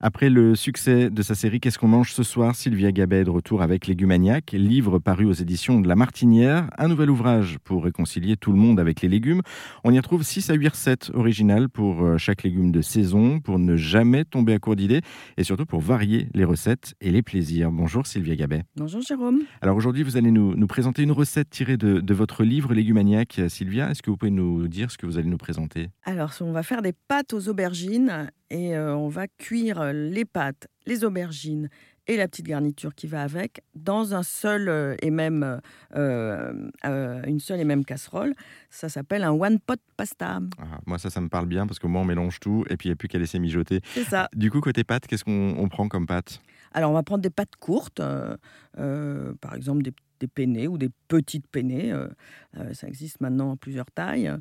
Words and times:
Après 0.00 0.28
le 0.28 0.54
succès 0.54 1.08
de 1.08 1.22
sa 1.22 1.34
série 1.34 1.58
Qu'est-ce 1.58 1.78
qu'on 1.78 1.88
mange 1.88 2.12
ce 2.12 2.22
soir 2.22 2.54
Sylvia 2.54 2.92
Gabet 2.92 3.20
est 3.20 3.24
de 3.24 3.30
retour 3.30 3.62
avec 3.62 3.86
Légumaniac, 3.86 4.52
livre 4.52 4.98
paru 4.98 5.24
aux 5.24 5.32
éditions 5.32 5.80
de 5.80 5.88
La 5.88 5.96
Martinière, 5.96 6.68
un 6.76 6.88
nouvel 6.88 7.08
ouvrage 7.08 7.56
pour 7.64 7.84
réconcilier 7.84 8.36
tout 8.36 8.52
le 8.52 8.58
monde 8.58 8.78
avec 8.78 9.00
les 9.00 9.08
légumes. 9.08 9.40
On 9.84 9.92
y 9.92 9.98
retrouve 9.98 10.22
6 10.22 10.50
à 10.50 10.54
8 10.54 10.68
recettes 10.68 11.10
originales 11.14 11.70
pour 11.70 12.04
euh, 12.04 12.18
chaque 12.18 12.42
légume 12.42 12.72
de 12.72 12.82
saison, 12.82 13.40
pour 13.40 13.58
ne 13.58 13.74
jamais 13.74 14.26
tomber 14.26 14.52
à 14.52 14.58
court 14.58 14.76
d'idées 14.76 15.00
et 15.38 15.44
surtout 15.44 15.64
pour 15.64 15.80
varier 15.80 16.28
les 16.34 16.44
recettes 16.44 16.92
et 17.00 17.10
les 17.10 17.22
plaisirs. 17.22 17.72
Bonjour 17.72 18.06
Sylvia 18.06 18.36
Gabet. 18.36 18.64
Bonjour 18.76 19.00
Jérôme. 19.00 19.44
Alors 19.62 19.78
aujourd'hui, 19.78 20.02
vous 20.02 20.18
allez 20.18 20.30
nous, 20.30 20.54
nous, 20.54 20.66
présenter 20.66 21.04
une 21.04 21.12
recette 21.12 21.48
tirée 21.48 21.78
de, 21.78 22.00
de 22.00 22.14
votre 22.14 22.44
livre 22.44 22.74
Légumaniac. 22.74 23.40
Sylvia, 23.48 23.90
est-ce 23.90 24.02
que 24.02 24.10
vous 24.10 24.18
pouvez 24.18 24.30
nous 24.30 24.68
dire 24.68 24.90
ce 24.90 24.98
que 24.98 25.06
vous 25.06 25.16
allez 25.16 25.30
nous 25.30 25.38
présenter? 25.38 25.88
Alors, 26.04 26.32
on 26.42 26.52
va 26.52 26.62
faire 26.62 26.82
des 26.82 26.92
pâtes 26.92 27.32
aux 27.32 27.48
aubergines 27.48 28.28
et 28.50 28.76
euh, 28.76 28.94
on 28.94 29.08
va 29.08 29.26
cuire 29.26 29.85
euh, 29.86 29.92
les 29.92 30.24
pâtes, 30.24 30.68
les 30.86 31.04
aubergines 31.04 31.68
et 32.06 32.16
la 32.16 32.28
petite 32.28 32.46
garniture 32.46 32.94
qui 32.94 33.06
va 33.06 33.22
avec 33.22 33.62
dans 33.74 34.14
un 34.14 34.22
seul 34.22 34.68
euh, 34.68 34.94
et 35.02 35.10
même 35.10 35.60
une 35.94 37.40
seule 37.40 37.60
et 37.60 37.64
même 37.64 37.84
casserole. 37.84 38.34
Ça 38.70 38.88
s'appelle 38.88 39.24
un 39.24 39.32
one 39.32 39.58
pot 39.58 39.80
pasta. 39.96 40.40
Ah, 40.58 40.78
moi 40.86 40.98
ça 40.98 41.10
ça 41.10 41.20
me 41.20 41.28
parle 41.28 41.46
bien 41.46 41.66
parce 41.66 41.78
que 41.78 41.86
moi 41.86 42.02
on 42.02 42.04
mélange 42.04 42.38
tout 42.38 42.64
et 42.70 42.76
puis 42.76 42.88
il 42.88 42.90
n'y 42.90 42.94
a 42.94 42.96
plus 42.96 43.08
qu'à 43.08 43.18
laisser 43.18 43.38
mijoter. 43.38 43.80
C'est 43.94 44.04
ça. 44.04 44.28
Du 44.34 44.50
coup 44.50 44.60
côté 44.60 44.84
pâtes, 44.84 45.06
qu'est-ce 45.06 45.24
qu'on 45.24 45.68
prend 45.68 45.88
comme 45.88 46.06
pâtes? 46.06 46.40
Alors 46.72 46.90
on 46.90 46.94
va 46.94 47.02
prendre 47.02 47.22
des 47.22 47.30
pâtes 47.30 47.56
courtes, 47.58 48.02
par 48.76 49.54
exemple 49.54 49.82
des 49.82 49.92
des 50.20 50.26
penne 50.26 50.66
ou 50.66 50.78
des 50.78 50.90
petites 51.08 51.46
penne. 51.46 52.10
ça 52.72 52.88
existe 52.88 53.20
maintenant 53.20 53.52
en 53.52 53.56
plusieurs 53.56 53.90
tailles. 53.90 54.32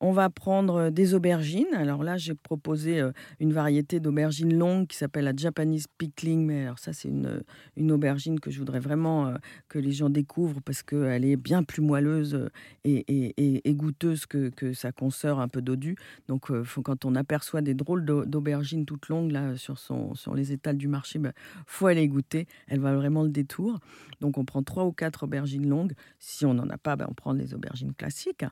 On 0.00 0.10
va 0.10 0.30
prendre 0.30 0.90
des 0.90 1.14
aubergines. 1.14 1.72
Alors 1.74 2.02
là, 2.02 2.16
j'ai 2.16 2.34
proposé 2.34 3.00
une 3.38 3.52
variété 3.52 4.00
d'aubergines 4.00 4.56
longues 4.56 4.88
qui 4.88 4.96
s'appelle 4.96 5.24
la 5.24 5.36
Japanese 5.36 5.86
pickling. 5.96 6.44
Mais 6.44 6.64
alors 6.64 6.80
ça, 6.80 6.92
c'est 6.92 7.08
une, 7.08 7.42
une 7.76 7.92
aubergine 7.92 8.40
que 8.40 8.50
je 8.50 8.58
voudrais 8.58 8.80
vraiment 8.80 9.34
que 9.68 9.78
les 9.78 9.92
gens 9.92 10.10
découvrent 10.10 10.60
parce 10.60 10.82
qu'elle 10.82 11.24
est 11.24 11.36
bien 11.36 11.62
plus 11.62 11.82
moelleuse 11.82 12.48
et, 12.84 13.04
et, 13.08 13.68
et, 13.68 13.74
goûteuse 13.74 14.26
que, 14.26 14.48
que, 14.50 14.72
sa 14.72 14.92
consoeur 14.92 15.40
un 15.40 15.48
peu 15.48 15.62
dodue. 15.62 15.94
Donc 16.28 16.50
quand 16.82 17.04
on 17.04 17.14
aperçoit 17.14 17.62
des 17.62 17.74
drôles 17.74 18.04
d'aubergines 18.04 18.84
toutes 18.84 19.08
longues 19.08 19.32
là, 19.32 19.56
sur, 19.56 19.78
son, 19.78 20.14
sur 20.14 20.34
les 20.34 20.52
étals 20.52 20.76
du 20.76 20.88
marché, 20.88 21.18
il 21.18 21.22
ben, 21.22 21.32
faut 21.66 21.86
aller 21.86 22.06
goûter. 22.08 22.46
Elle 22.66 22.80
va 22.80 22.94
vraiment 22.94 23.22
le 23.22 23.30
détour. 23.30 23.78
Donc 24.20 24.38
on 24.38 24.44
prend 24.44 24.62
trois 24.62 24.84
ou 24.84 24.92
quatre 24.92 25.11
aubergines 25.20 25.68
longues. 25.68 25.92
Si 26.18 26.46
on 26.46 26.54
n'en 26.54 26.68
a 26.70 26.78
pas, 26.78 26.96
ben, 26.96 27.06
on 27.08 27.14
prend 27.14 27.32
les 27.32 27.54
aubergines 27.54 27.94
classiques. 27.94 28.44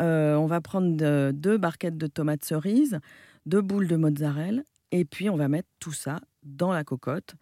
Euh, 0.00 0.34
on 0.34 0.46
va 0.46 0.60
prendre 0.60 1.30
deux 1.32 1.58
barquettes 1.58 1.98
de 1.98 2.06
tomates 2.06 2.44
cerises, 2.44 3.00
deux 3.46 3.60
boules 3.60 3.88
de 3.88 3.96
mozzarella, 3.96 4.62
et 4.92 5.04
puis 5.04 5.28
on 5.30 5.36
va 5.36 5.48
mettre 5.48 5.68
tout 5.78 5.92
ça 5.92 6.20
dans 6.42 6.72
la 6.72 6.84
cocotte. 6.84 7.34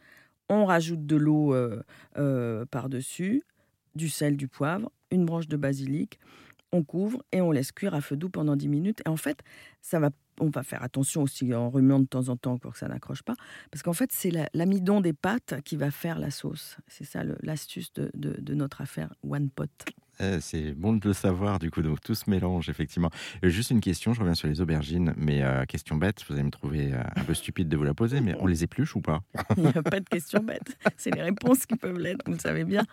On 0.48 0.64
rajoute 0.64 1.06
de 1.06 1.16
l'eau 1.16 1.54
euh, 1.54 1.82
euh, 2.16 2.64
par-dessus, 2.66 3.42
du 3.94 4.08
sel, 4.08 4.36
du 4.36 4.48
poivre, 4.48 4.90
une 5.10 5.24
branche 5.24 5.48
de 5.48 5.56
basilic. 5.56 6.18
On 6.72 6.82
couvre 6.82 7.22
et 7.32 7.40
on 7.40 7.50
laisse 7.50 7.72
cuire 7.72 7.94
à 7.94 8.00
feu 8.00 8.16
doux 8.16 8.28
pendant 8.28 8.56
10 8.56 8.68
minutes. 8.68 9.02
Et 9.06 9.08
en 9.08 9.16
fait, 9.16 9.42
ça 9.82 9.98
va 9.98 10.10
on 10.40 10.50
va 10.50 10.62
faire 10.62 10.82
attention 10.82 11.22
aussi 11.22 11.54
en 11.54 11.70
remuant 11.70 12.00
de 12.00 12.06
temps 12.06 12.28
en 12.28 12.36
temps 12.36 12.58
pour 12.58 12.72
que 12.72 12.78
ça 12.78 12.88
n'accroche 12.88 13.22
pas, 13.22 13.34
parce 13.70 13.82
qu'en 13.82 13.92
fait, 13.92 14.10
c'est 14.12 14.32
l'amidon 14.54 15.00
des 15.00 15.12
pâtes 15.12 15.60
qui 15.64 15.76
va 15.76 15.90
faire 15.90 16.18
la 16.18 16.30
sauce. 16.30 16.76
C'est 16.86 17.04
ça 17.04 17.22
l'astuce 17.42 17.92
de, 17.94 18.10
de, 18.14 18.54
notre 18.54 18.80
affaire 18.80 19.14
One 19.22 19.50
Pot. 19.50 19.70
Eh, 20.20 20.38
c'est 20.40 20.72
bon 20.72 20.94
de 20.94 21.06
le 21.06 21.12
savoir, 21.12 21.60
du 21.60 21.70
coup, 21.70 21.80
donc 21.80 22.00
tout 22.00 22.14
se 22.14 22.28
mélange, 22.28 22.68
effectivement. 22.68 23.10
Euh, 23.44 23.48
juste 23.48 23.70
une 23.70 23.80
question, 23.80 24.12
je 24.14 24.20
reviens 24.20 24.34
sur 24.34 24.48
les 24.48 24.60
aubergines, 24.60 25.14
mais 25.16 25.42
euh, 25.42 25.64
question 25.64 25.96
bête, 25.96 26.24
vous 26.28 26.34
allez 26.34 26.42
me 26.42 26.50
trouver 26.50 26.92
euh, 26.92 27.02
un 27.14 27.22
peu 27.22 27.34
stupide 27.34 27.68
de 27.68 27.76
vous 27.76 27.84
la 27.84 27.94
poser, 27.94 28.20
mais 28.20 28.34
on 28.40 28.46
les 28.46 28.64
épluche 28.64 28.96
ou 28.96 29.00
pas? 29.00 29.22
Il 29.56 29.62
n'y 29.62 29.68
a 29.68 29.82
pas 29.82 30.00
de 30.00 30.08
question 30.08 30.42
bête, 30.42 30.76
c'est 30.96 31.14
les 31.14 31.22
réponses 31.22 31.66
qui 31.66 31.76
peuvent 31.76 31.98
l'être, 31.98 32.22
vous 32.26 32.32
le 32.32 32.38
savez 32.38 32.64
bien. 32.64 32.84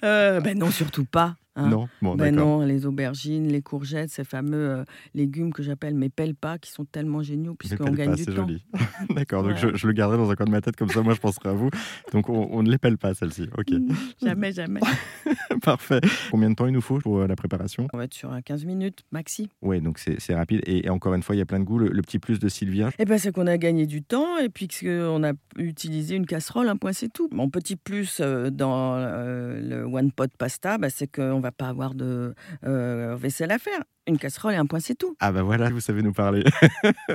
ben 0.00 0.58
non, 0.58 0.70
surtout 0.70 1.04
pas. 1.04 1.36
Hein? 1.56 1.68
Non, 1.68 1.88
bon, 2.02 2.14
ben 2.14 2.34
non, 2.34 2.60
les 2.60 2.86
aubergines, 2.86 3.48
les 3.48 3.62
courgettes, 3.62 4.10
ces 4.10 4.24
fameux 4.24 4.84
légumes 5.14 5.52
que 5.52 5.62
j'appelle 5.62 5.94
mes 5.94 6.10
pelle 6.10 6.34
pas, 6.34 6.58
qui 6.58 6.70
sont 6.70 6.84
tellement 6.84 7.22
géniaux 7.22 7.54
puisqu'on 7.54 7.92
gagne 7.92 8.14
du 8.14 8.24
temps. 8.24 8.32
joli. 8.32 8.64
D'accord, 9.10 9.42
donc 9.42 9.56
je, 9.56 9.86
le 9.86 9.92
garderai 9.92 10.18
dans 10.18 10.30
un 10.30 10.34
coin 10.34 10.46
de 10.46 10.50
ma 10.50 10.60
tête 10.60 10.76
comme 10.76 10.90
ça, 10.90 11.02
moi 11.02 11.14
je 11.14 11.20
penserai 11.20 11.48
à 11.48 11.52
vous. 11.52 11.70
Donc 12.12 12.28
on, 12.28 12.62
ne 12.62 12.70
les 12.70 12.78
pèle 12.78 12.98
pas 12.98 13.14
celle-ci, 13.14 13.48
ok. 13.56 13.74
jamais, 14.22 14.52
jamais. 14.52 14.80
Parfait. 15.62 16.00
Combien 16.30 16.50
de 16.50 16.54
temps 16.54 16.66
il 16.66 16.72
nous 16.72 16.80
faut 16.80 16.98
pour 16.98 17.20
euh, 17.20 17.26
la 17.26 17.36
préparation? 17.36 17.86
On 17.92 17.98
va 17.98 18.04
être 18.04 18.14
sur 18.14 18.30
15 18.44 18.64
minutes 18.64 19.00
maxi. 19.10 19.50
Oui, 19.62 19.80
donc 19.80 19.98
c'est 19.98 20.34
rapide. 20.34 20.62
Et, 20.66 20.88
encore 20.90 21.14
une 21.14 21.22
fois, 21.22 21.34
il 21.34 21.38
y 21.38 21.42
a 21.42 21.46
plein 21.46 21.60
de 21.60 21.64
goûts. 21.64 21.78
Le, 21.78 22.02
petit 22.02 22.18
plus 22.18 22.38
de 22.38 22.48
Sylvia? 22.48 22.90
Eh 22.98 23.04
ben, 23.04 23.18
C'est 23.18 23.32
qu'on 23.32 23.46
a 23.46 23.58
gagné 23.58 23.86
du 23.86 24.02
temps 24.02 24.38
et 24.38 24.48
puis 24.48 24.68
qu'on 24.68 25.24
a 25.24 25.32
utilisé 25.56 26.14
une 26.14 26.26
casserole, 26.26 26.68
un 26.68 26.76
point 26.76 26.92
c'est 26.92 27.12
tout. 27.12 27.28
Mon 27.32 27.50
petit 27.50 27.76
plus 27.76 28.18
euh, 28.20 28.50
dans 28.50 28.94
euh, 28.96 29.60
le 29.60 29.84
One 29.84 30.12
Pot 30.12 30.30
Pasta, 30.36 30.78
bah, 30.78 30.90
c'est 30.90 31.06
qu'on 31.06 31.38
ne 31.38 31.40
va 31.46 31.52
pas 31.52 31.68
avoir 31.68 31.94
de 31.94 32.34
vaisselle 32.62 33.50
à 33.50 33.58
faire 33.58 33.82
une 34.06 34.18
casserole 34.18 34.54
et 34.54 34.56
un 34.56 34.66
point, 34.66 34.80
c'est 34.80 34.94
tout. 34.94 35.16
Ah 35.20 35.32
bah 35.32 35.42
voilà, 35.42 35.68
vous 35.68 35.80
savez 35.80 36.02
nous 36.02 36.12
parler. 36.12 36.44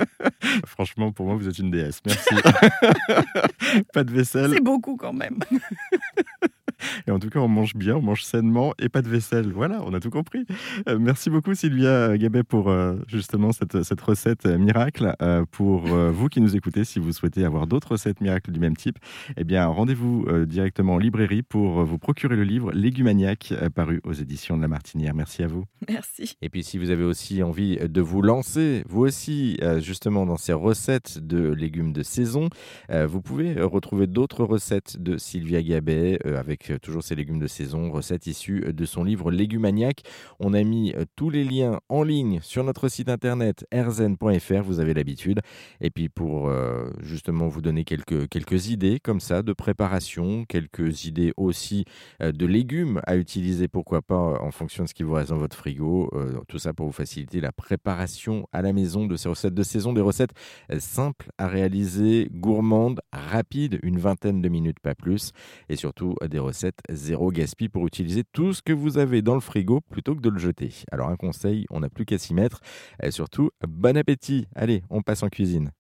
Franchement, 0.66 1.12
pour 1.12 1.26
moi, 1.26 1.36
vous 1.36 1.48
êtes 1.48 1.58
une 1.58 1.70
déesse. 1.70 2.00
Merci. 2.04 2.34
pas 3.92 4.04
de 4.04 4.12
vaisselle. 4.12 4.50
C'est 4.52 4.60
beaucoup 4.62 4.96
quand 4.96 5.12
même. 5.12 5.38
Et 7.06 7.10
en 7.10 7.18
tout 7.18 7.30
cas, 7.30 7.40
on 7.40 7.48
mange 7.48 7.74
bien, 7.74 7.96
on 7.96 8.02
mange 8.02 8.24
sainement 8.24 8.74
et 8.78 8.88
pas 8.88 9.02
de 9.02 9.08
vaisselle. 9.08 9.52
Voilà, 9.52 9.82
on 9.84 9.94
a 9.94 10.00
tout 10.00 10.10
compris. 10.10 10.44
Euh, 10.88 10.98
merci 10.98 11.30
beaucoup 11.30 11.54
Sylvia 11.54 12.16
Gabet 12.16 12.42
pour 12.42 12.70
euh, 12.70 12.96
justement 13.06 13.52
cette, 13.52 13.82
cette, 13.82 14.00
recette 14.00 14.46
miracle. 14.46 15.14
Euh, 15.22 15.44
pour 15.50 15.82
vous 15.82 16.28
qui 16.28 16.40
nous 16.40 16.56
écoutez, 16.56 16.84
si 16.84 16.98
vous 16.98 17.12
souhaitez 17.12 17.44
avoir 17.44 17.66
d'autres 17.66 17.92
recettes 17.92 18.20
miracles 18.20 18.52
du 18.52 18.60
même 18.60 18.76
type, 18.76 18.98
eh 19.36 19.44
bien 19.44 19.66
rendez-vous 19.66 20.26
directement 20.46 20.94
en 20.94 20.98
librairie 20.98 21.42
pour 21.42 21.84
vous 21.84 21.98
procurer 21.98 22.36
le 22.36 22.44
livre 22.44 22.72
Légumaniac 22.72 23.54
paru 23.74 24.00
aux 24.04 24.12
éditions 24.12 24.56
de 24.56 24.62
La 24.62 24.68
Martinière. 24.68 25.14
Merci 25.14 25.42
à 25.42 25.46
vous. 25.46 25.64
Merci. 25.88 26.36
Et 26.42 26.48
puis 26.48 26.62
si 26.62 26.78
vous 26.78 26.90
avez 26.90 27.04
aussi 27.04 27.42
envie 27.42 27.76
de 27.76 28.00
vous 28.00 28.22
lancer, 28.22 28.84
vous 28.88 29.02
aussi, 29.02 29.58
justement 29.78 30.26
dans 30.26 30.36
ces 30.36 30.52
recettes 30.52 31.18
de 31.18 31.52
légumes 31.52 31.92
de 31.92 32.02
saison, 32.02 32.48
vous 32.90 33.20
pouvez 33.20 33.60
retrouver 33.60 34.06
d'autres 34.06 34.44
recettes 34.44 34.96
de 35.00 35.18
Sylvia 35.18 35.62
Gabet 35.62 36.18
avec 36.24 36.71
toujours 36.78 37.02
ces 37.02 37.14
légumes 37.14 37.38
de 37.38 37.46
saison, 37.46 37.90
recettes 37.90 38.26
issues 38.26 38.72
de 38.72 38.84
son 38.84 39.04
livre 39.04 39.30
Légumaniac. 39.30 40.02
On 40.38 40.54
a 40.54 40.62
mis 40.62 40.92
euh, 40.92 41.04
tous 41.16 41.30
les 41.30 41.44
liens 41.44 41.80
en 41.88 42.02
ligne 42.02 42.40
sur 42.42 42.64
notre 42.64 42.88
site 42.88 43.08
internet 43.08 43.66
erzen.fr, 43.70 44.62
vous 44.64 44.80
avez 44.80 44.94
l'habitude. 44.94 45.40
Et 45.80 45.90
puis 45.90 46.08
pour 46.08 46.48
euh, 46.48 46.90
justement 47.00 47.48
vous 47.48 47.62
donner 47.62 47.84
quelques, 47.84 48.68
idées 48.68 49.00
comme 49.00 49.20
ça 49.20 49.42
de 49.42 49.52
préparation, 49.52 50.44
quelques 50.44 51.04
idées 51.04 51.32
aussi 51.36 51.84
euh, 52.22 52.32
de 52.32 52.46
légumes 52.46 53.00
à 53.06 53.16
utiliser, 53.16 53.68
pourquoi 53.68 54.02
pas 54.02 54.16
en 54.16 54.50
fonction 54.50 54.84
de 54.84 54.88
ce 54.88 54.94
qui 54.94 55.02
vous 55.02 55.14
reste 55.14 55.30
dans 55.30 55.38
votre 55.38 55.56
frigo. 55.56 56.10
tout 56.48 56.58
ça 56.58 56.72
pour 56.72 56.86
vous 56.86 56.92
faciliter 56.92 57.40
la 57.40 57.52
préparation 57.52 58.46
à 58.52 58.62
la 58.62 58.72
maison 58.72 59.06
de 59.06 59.16
ces 59.16 59.28
recettes 59.28 59.54
de 59.54 59.62
saison, 59.62 59.92
des 59.92 60.00
recettes 60.00 60.32
simples 60.78 61.30
à 61.38 61.46
réaliser, 61.46 62.28
gourmandes, 62.32 63.00
rapides, 63.12 63.78
une 63.82 63.98
vingtaine 63.98 64.40
de 64.40 64.48
minutes, 64.48 64.80
pas 64.80 64.94
plus. 64.94 65.32
Et 65.68 65.76
surtout 65.76 66.14
des 66.28 66.38
recettes 66.38 66.61
zéro 66.90 67.30
gaspille 67.30 67.68
pour 67.68 67.86
utiliser 67.86 68.24
tout 68.24 68.52
ce 68.52 68.62
que 68.62 68.72
vous 68.72 68.98
avez 68.98 69.22
dans 69.22 69.34
le 69.34 69.40
frigo 69.40 69.80
plutôt 69.80 70.14
que 70.14 70.20
de 70.20 70.30
le 70.30 70.38
jeter. 70.38 70.72
Alors 70.90 71.08
un 71.08 71.16
conseil, 71.16 71.66
on 71.70 71.80
n'a 71.80 71.88
plus 71.88 72.04
qu'à 72.04 72.18
s'y 72.18 72.34
mettre. 72.34 72.60
Et 73.02 73.10
surtout, 73.10 73.50
bon 73.66 73.96
appétit. 73.96 74.46
Allez, 74.54 74.82
on 74.90 75.02
passe 75.02 75.22
en 75.22 75.28
cuisine. 75.28 75.70